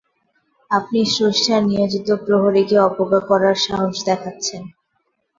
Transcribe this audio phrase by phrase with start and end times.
[0.71, 4.61] আপনি স্রষ্টার নিয়োজিত প্রহরীকে অবজ্ঞা করার সাহস দেখাচ্ছেন!